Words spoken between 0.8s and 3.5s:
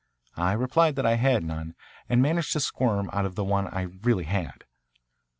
that I had none and managed to squirm out of the